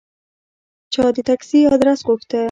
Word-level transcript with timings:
چا 0.93 1.05
د 1.15 1.17
تکسي 1.29 1.59
آدرس 1.73 1.99
غوښته. 2.07 2.39